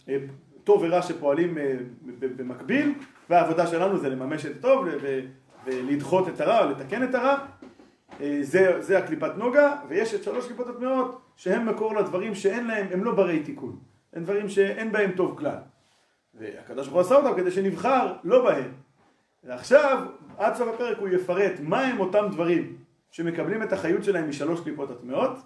אה, 0.09 0.19
טוב 0.65 0.83
ורע 0.83 1.03
שפועלים 1.03 1.59
אה, 1.59 1.75
במקביל, 2.21 2.95
והעבודה 3.31 3.67
שלנו 3.67 3.99
זה 3.99 4.09
לממש 4.09 4.47
את 4.47 4.57
הטוב 4.57 4.87
ו- 5.03 5.21
ולדחות 5.65 6.29
את 6.29 6.41
הרע, 6.41 6.71
לתקן 6.71 7.03
את 7.03 7.15
הרע. 7.15 7.37
אה, 8.21 8.39
זה, 8.43 8.83
זה 8.83 8.99
הקליפת 8.99 9.31
נוגה, 9.37 9.77
ויש 9.89 10.15
את 10.15 10.23
שלוש 10.23 10.47
קליפות 10.47 10.69
הטמעות 10.69 11.21
שהם 11.37 11.69
מקור 11.69 11.95
לדברים 11.97 12.35
שאין 12.35 12.67
להם, 12.67 12.87
הם 12.91 13.05
לא 13.05 13.13
ברי 13.15 13.43
תיקון, 13.43 13.79
הם 14.13 14.23
דברים 14.23 14.49
שאין 14.49 14.93
בהם 14.93 15.13
טוב 15.13 15.39
כלל. 15.39 15.59
והקדוש 16.35 16.89
ברוך 16.89 16.95
הוא 16.95 17.01
עשה 17.01 17.15
אותם 17.15 17.41
כדי 17.41 17.51
שנבחר 17.51 18.13
לא 18.25 18.45
בהם. 18.45 18.73
ועכשיו, 19.45 20.07
עד 20.39 20.55
סוף 20.55 20.69
הפרק 20.75 20.99
הוא 20.99 21.09
יפרט 21.09 21.53
מהם 21.61 22.01
אותם 22.01 22.27
דברים 22.31 22.77
שמקבלים 23.11 23.63
את 23.63 23.73
החיות 23.73 24.05
שלהם 24.05 24.29
משלוש 24.29 24.61
קליפות 24.61 24.91
הטמעות 24.91 25.39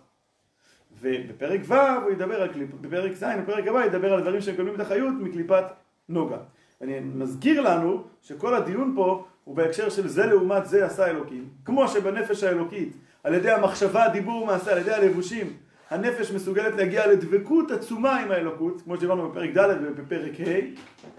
ובפרק 1.01 1.61
ו' 1.65 1.75
הוא 1.75 2.11
ידבר 2.11 2.43
על 2.43 2.49
קליפ... 2.49 2.71
בפרק 2.81 3.13
ז', 3.15 3.25
בפרק 3.43 3.67
הבא 3.67 3.85
ידבר 3.85 4.15
על 4.15 4.21
דברים 4.21 4.41
שמקבלים 4.41 4.75
את 4.75 4.81
החיות 4.81 5.15
מקליפת 5.21 5.65
נוגה. 6.09 6.37
אני 6.81 7.01
מזכיר 7.01 7.61
לנו 7.61 8.05
שכל 8.23 8.55
הדיון 8.55 8.93
פה 8.97 9.25
הוא 9.45 9.57
בהקשר 9.57 9.89
של 9.89 10.09
זה 10.09 10.27
לעומת 10.27 10.67
זה 10.67 10.87
עשה 10.87 11.07
אלוקים. 11.07 11.49
כמו 11.65 11.89
שבנפש 11.89 12.45
האלוקית, 12.45 12.93
על 13.25 13.35
ידי 13.35 13.51
המחשבה, 13.51 14.09
דיבור 14.09 14.47
מעשה, 14.47 14.73
על 14.73 14.79
ידי 14.79 14.93
הלבושים, 14.93 15.53
הנפש 15.91 16.31
מסוגלת 16.31 16.75
להגיע 16.77 17.07
לדבקות 17.07 17.71
עצומה 17.71 18.21
עם 18.21 18.31
האלוקות, 18.31 18.81
כמו 18.81 18.97
שדיברנו 18.97 19.31
בפרק 19.31 19.51
ד' 19.57 19.77
ובפרק 19.83 20.33
ה', 20.41 20.61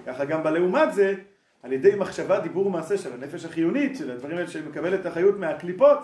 ככה 0.06 0.26
גם 0.26 0.44
בלעומת 0.44 0.94
זה, 0.94 1.16
על 1.64 1.74
ידי 1.74 1.96
מחשבה, 1.96 2.40
דיבור 2.40 2.68
ומעשה 2.68 2.98
של 2.98 3.14
הנפש 3.14 3.46
החיונית, 3.46 3.98
של 3.98 4.12
הדברים 4.12 4.38
האלה 4.38 4.48
שמקבלת 4.48 5.08
אחריות 5.08 5.40
מהקליפות, 5.40 6.00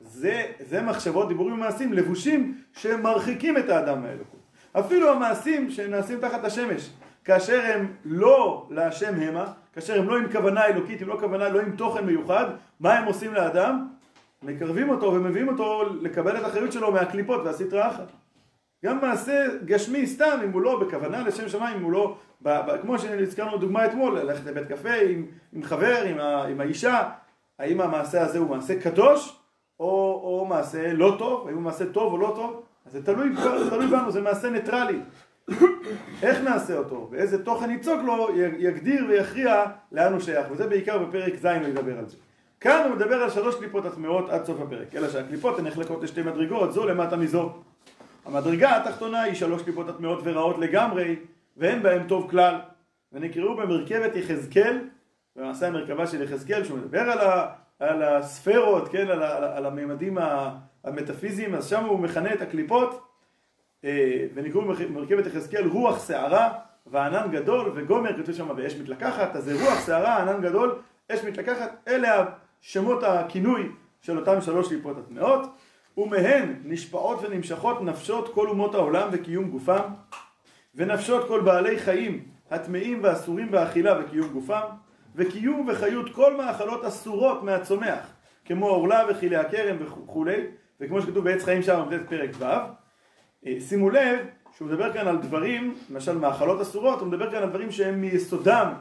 זה, 0.00 0.46
זה 0.60 0.82
מחשבות, 0.82 1.28
דיבורים 1.28 1.54
ומעשים 1.54 1.92
לבושים 1.92 2.58
שמרחיקים 2.72 3.58
את 3.58 3.68
האדם 3.68 4.02
מהאלוקות. 4.02 4.40
אפילו 4.72 5.10
המעשים 5.10 5.70
שנעשים 5.70 6.20
תחת 6.20 6.44
השמש, 6.44 6.90
כאשר 7.24 7.60
הם 7.64 7.92
לא 8.04 8.66
להשם 8.70 9.20
המה, 9.20 9.52
כאשר 9.72 9.98
הם 9.98 10.08
לא 10.08 10.16
עם 10.16 10.32
כוונה 10.32 10.66
אלוקית, 10.66 11.02
אם 11.02 11.08
לא 11.08 11.16
כוונה, 11.20 11.48
לא 11.48 11.60
עם 11.60 11.76
תוכן 11.76 12.06
מיוחד, 12.06 12.46
מה 12.80 12.98
הם 12.98 13.04
עושים 13.04 13.34
לאדם? 13.34 13.88
מקרבים 14.42 14.90
אותו 14.90 15.06
ומביאים 15.06 15.48
אותו 15.48 15.84
לקבל 16.00 16.36
את 16.36 16.42
האחריות 16.42 16.72
שלו 16.72 16.92
מהקליפות 16.92 17.40
והסטרא 17.44 17.88
אחת. 17.88 18.12
גם 18.84 19.00
מעשה 19.00 19.46
גשמי 19.64 20.06
סתם, 20.06 20.40
אם 20.44 20.52
הוא 20.52 20.62
לא 20.62 20.80
בכוונה 20.80 21.22
לשם 21.22 21.48
שמיים, 21.48 21.76
אם 21.76 21.82
הוא 21.82 21.92
לא, 21.92 22.16
ב, 22.42 22.48
ב, 22.48 22.80
כמו 22.82 22.98
שהזכרנו 22.98 23.58
דוגמה 23.58 23.86
אתמול, 23.86 24.18
ללכת 24.18 24.46
לבית 24.46 24.68
קפה 24.68 24.94
עם, 24.94 25.26
עם 25.52 25.62
חבר, 25.62 26.02
עם, 26.04 26.18
ה, 26.18 26.44
עם 26.44 26.60
האישה, 26.60 27.08
האם 27.58 27.80
המעשה 27.80 28.22
הזה 28.22 28.38
הוא 28.38 28.50
מעשה 28.50 28.80
קדוש, 28.80 29.38
או, 29.80 29.86
או 30.24 30.46
מעשה 30.48 30.92
לא 30.92 31.16
טוב, 31.18 31.46
האם 31.46 31.54
הוא 31.54 31.62
מעשה 31.62 31.86
טוב 31.86 32.12
או 32.12 32.18
לא 32.18 32.32
טוב, 32.36 32.62
אז 32.86 32.92
זה 32.92 33.06
תלוי, 33.06 33.28
תלוי 33.70 33.86
בנו, 33.86 34.10
זה 34.10 34.20
מעשה 34.20 34.50
ניטרלי. 34.50 34.98
איך 36.22 36.40
נעשה 36.44 36.78
אותו, 36.78 37.08
ואיזה 37.10 37.44
תוכן 37.44 37.70
ייצוג 37.70 38.00
לו, 38.04 38.28
יגדיר 38.58 39.04
ויכריע 39.08 39.64
לאן 39.92 40.12
הוא 40.12 40.20
שייך, 40.20 40.46
וזה 40.50 40.66
בעיקר 40.66 40.98
בפרק 40.98 41.34
ז' 41.36 41.46
הוא 41.46 41.68
ידבר 41.68 41.98
על 41.98 42.08
זה. 42.08 42.16
כאן 42.60 42.86
הוא 42.88 42.96
מדבר 42.96 43.22
על 43.22 43.30
שלוש 43.30 43.54
קליפות 43.54 43.86
הטמעות 43.86 44.30
עד 44.30 44.44
סוף 44.44 44.60
הפרק, 44.60 44.94
אלא 44.94 45.08
שהקליפות 45.08 45.58
הן 45.58 45.66
נחלקות 45.66 46.02
לשתי 46.02 46.22
מדרגות, 46.22 46.72
זו 46.72 46.86
למטה 46.86 47.16
מזו. 47.16 47.52
המדרגה 48.24 48.76
התחתונה 48.76 49.22
היא 49.22 49.34
שלוש 49.34 49.62
קליפות 49.62 49.88
הטמעות 49.88 50.20
ורעות 50.24 50.58
לגמרי, 50.58 51.16
ואין 51.56 51.82
בהן 51.82 52.08
טוב 52.08 52.30
כלל. 52.30 52.60
ונקראו 53.12 53.56
במרכבת 53.56 54.16
יחזקאל, 54.16 54.78
במעשה 55.36 55.66
המרכבה 55.66 56.06
של 56.06 56.22
יחזקאל, 56.22 56.64
שהוא 56.64 56.78
מדבר 56.78 57.00
על, 57.00 57.18
ה, 57.18 57.46
על 57.78 58.02
הספרות, 58.02 58.88
כן, 58.88 59.06
על, 59.08 59.22
על, 59.22 59.44
על 59.44 59.66
הממדים 59.66 60.18
המטאפיזיים, 60.84 61.54
אז 61.54 61.68
שם 61.68 61.84
הוא 61.84 61.98
מכנה 61.98 62.34
את 62.34 62.42
הקליפות, 62.42 63.06
אה, 63.84 64.26
ונקראו 64.34 64.62
במרכבת 64.62 65.26
יחזקאל 65.26 65.66
רוח 65.66 66.06
שערה 66.06 66.52
וענן 66.86 67.30
גדול 67.30 67.72
וגומר, 67.74 68.22
כתוב 68.22 68.34
שם 68.34 68.50
ואש 68.56 68.74
מתלקחת, 68.76 69.36
אז 69.36 69.44
זה 69.44 69.64
רוח 69.64 69.86
שערה, 69.86 70.22
ענן 70.22 70.42
גדול, 70.42 70.78
אש 71.12 71.24
מתלקחת, 71.24 71.88
אלה 71.88 72.24
שמות 72.60 73.02
הכינוי 73.02 73.68
של 74.00 74.18
אותם 74.18 74.40
שלוש 74.40 74.68
קליפות 74.68 74.98
הטמעות. 74.98 75.46
ומהן 75.96 76.54
נשפעות 76.64 77.18
ונמשכות 77.22 77.82
נפשות 77.82 78.34
כל 78.34 78.48
אומות 78.48 78.74
העולם 78.74 79.08
וקיום 79.12 79.50
גופם, 79.50 79.82
ונפשות 80.74 81.28
כל 81.28 81.40
בעלי 81.40 81.78
חיים 81.78 82.24
הטמאים 82.50 83.02
והאסורים 83.02 83.50
באכילה 83.50 84.00
וקיום 84.00 84.28
גופם, 84.28 84.62
וקיום 85.16 85.68
וחיות 85.68 86.14
כל 86.14 86.36
מאכלות 86.36 86.84
אסורות 86.84 87.42
מהצומח, 87.42 88.12
כמו 88.44 88.68
עורלה 88.68 89.04
וכלי 89.10 89.36
הכרם 89.36 89.76
וכולי, 89.80 90.46
וכמו 90.80 91.02
שכתוב 91.02 91.24
בעץ 91.24 91.44
חיים 91.44 91.62
שם 91.62 91.82
פרק 92.08 92.30
ו', 92.38 92.44
אה, 93.46 93.56
שימו 93.60 93.90
לב 93.90 94.18
שהוא 94.56 94.68
מדבר 94.68 94.92
כאן 94.92 95.08
על 95.08 95.16
דברים, 95.16 95.74
למשל 95.90 96.18
מאכלות 96.18 96.60
אסורות, 96.60 97.00
הוא 97.00 97.08
מדבר 97.08 97.30
כאן 97.30 97.42
על 97.42 97.48
דברים 97.48 97.70
שהם 97.70 98.00
מיסודם 98.00 98.72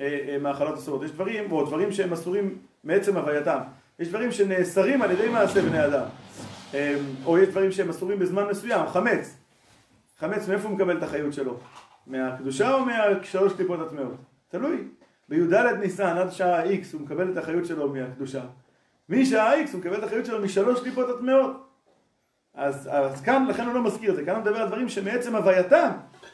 אה, 0.00 0.18
אה, 0.28 0.38
מאכלות 0.38 0.74
אסורות, 0.74 1.02
יש 1.02 1.10
דברים, 1.10 1.52
או 1.52 1.66
דברים 1.66 1.92
שהם 1.92 2.12
אסורים 2.12 2.58
מעצם 2.84 3.16
הווייתם, 3.16 3.58
יש 3.98 4.08
דברים 4.08 4.32
שנאסרים 4.32 5.02
על 5.02 5.10
ידי 5.10 5.28
מעשה 5.28 5.62
בני 5.62 5.84
אדם, 5.86 6.04
או 7.24 7.38
יש 7.38 7.48
דברים 7.48 7.72
שהם 7.72 7.88
אסורים 7.88 8.18
בזמן 8.18 8.44
מסוים, 8.50 8.86
חמץ. 8.86 9.36
חמץ, 10.18 10.48
מאיפה 10.48 10.68
הוא 10.68 10.76
מקבל 10.76 10.98
את 10.98 11.02
החיות 11.02 11.32
שלו? 11.32 11.56
מהקדושה 12.06 12.74
או 12.74 12.84
מהשלוש 12.84 13.52
קליפות 13.52 13.80
הטמעות? 13.80 14.16
תלוי. 14.48 14.84
בי"ד 15.28 15.54
ניסן 15.54 16.16
עד 16.16 16.30
שעה 16.30 16.64
X 16.64 16.84
הוא 16.92 17.00
מקבל 17.00 17.32
את 17.32 17.36
החיות 17.36 17.66
שלו 17.66 17.88
מהקדושה. 17.88 18.40
משעה 19.08 19.64
X 19.64 19.68
הוא 19.72 19.80
מקבל 19.80 19.98
את 19.98 20.02
החיות 20.02 20.26
שלו 20.26 20.42
משלוש 20.42 20.80
קליפות 20.80 21.08
הטמעות. 21.08 21.68
אז, 22.54 22.88
אז 22.92 23.20
כאן, 23.20 23.46
לכן 23.48 23.66
הוא 23.66 23.74
לא 23.74 23.82
מזכיר 23.82 24.10
את 24.10 24.16
זה, 24.16 24.24
כאן 24.24 24.34
הוא 24.34 24.42
מדבר 24.42 24.56
על 24.56 24.68
דברים 24.68 24.88
שמעצם 24.88 25.36
הווייתם 25.36 25.90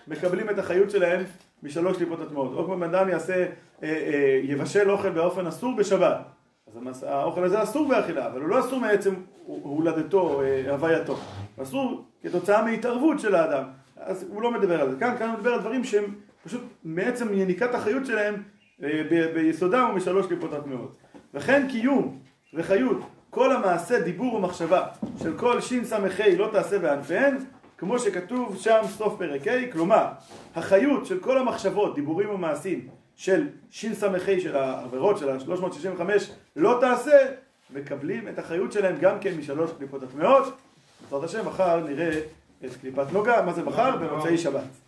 מקבלים 0.08 0.50
את 0.50 0.58
החיות 0.58 0.90
שלהם 0.90 1.24
משלוש 1.62 1.96
קליפות 1.96 2.20
הטמעות. 2.20 2.52
או 2.54 2.64
כמו 2.64 2.76
בן 2.76 2.94
אדם 2.94 3.08
יעשה, 3.08 3.34
אה, 3.34 3.48
אה, 3.82 4.40
יבשל 4.42 4.90
אוכל 4.90 5.10
באופן 5.10 5.46
אסור 5.46 5.76
בשבת. 5.76 6.16
אז 6.66 7.02
האוכל 7.02 7.44
הזה 7.44 7.62
אסור 7.62 7.88
באכילה, 7.88 8.26
אבל 8.26 8.40
הוא 8.40 8.48
לא 8.48 8.60
אסור 8.60 8.80
מעצם 8.80 9.14
הולדתו, 9.46 10.42
אה, 10.42 10.70
הווייתו. 10.70 11.16
אסור 11.62 12.04
כתוצאה 12.22 12.64
מהתערבות 12.64 13.20
של 13.20 13.34
האדם. 13.34 13.64
אז 13.96 14.26
הוא 14.28 14.42
לא 14.42 14.50
מדבר 14.50 14.80
על 14.80 14.90
זה. 14.90 14.96
כאן, 15.00 15.14
כאן 15.18 15.28
הוא 15.28 15.36
מדבר 15.36 15.54
על 15.54 15.60
דברים 15.60 15.84
שהם 15.84 16.14
פשוט 16.44 16.60
מעצם 16.84 17.28
יניקת 17.34 17.74
החיות 17.74 18.06
שלהם 18.06 18.42
אה, 18.82 19.02
ביסודם 19.34 19.88
ומשלוש 19.92 20.26
קליפות 20.26 20.52
הטמעות. 20.52 20.96
וכן 21.34 21.66
קיום 21.70 22.18
וחיות 22.54 23.00
כל 23.30 23.52
המעשה 23.52 24.00
דיבור 24.00 24.34
ומחשבה 24.34 24.86
של 25.22 25.38
כל 25.38 25.60
שס"ה 25.60 25.98
לא 26.38 26.48
תעשה 26.52 26.78
בענפיהן 26.78 27.36
כמו 27.78 27.98
שכתוב 27.98 28.56
שם 28.58 28.80
סוף 28.88 29.18
פרק 29.18 29.48
ה', 29.48 29.72
כלומר 29.72 30.06
החיות 30.54 31.06
של 31.06 31.18
כל 31.18 31.38
המחשבות, 31.38 31.94
דיבורים 31.94 32.30
ומעשים 32.30 32.88
של 33.16 33.48
שס"ה 33.70 34.08
של 34.40 34.56
העבירות 34.56 35.18
של 35.18 35.30
ה-365 35.30 36.00
לא 36.56 36.78
תעשה, 36.80 37.16
מקבלים 37.74 38.28
את 38.28 38.38
החיות 38.38 38.72
שלהם 38.72 38.96
גם 39.00 39.20
כן 39.20 39.34
משלוש 39.38 39.70
קליפות 39.78 40.02
הטמעות. 40.02 40.54
בעזרת 41.02 41.24
השם 41.24 41.46
מחר 41.46 41.84
נראה 41.84 42.20
את 42.64 42.70
קליפת 42.80 43.12
נוגה, 43.12 43.42
מה 43.42 43.52
זה 43.52 43.62
מחר? 43.62 43.96
במוצאי 43.96 44.38
שבת 44.38 44.83